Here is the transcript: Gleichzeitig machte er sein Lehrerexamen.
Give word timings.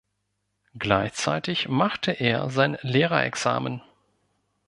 Gleichzeitig 0.79 1.67
machte 1.67 2.11
er 2.11 2.49
sein 2.49 2.75
Lehrerexamen. 2.81 3.83